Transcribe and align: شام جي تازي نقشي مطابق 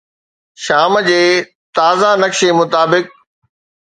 شام 0.63 0.93
جي 1.09 1.19
تازي 1.79 2.09
نقشي 2.21 2.49
مطابق 2.61 3.07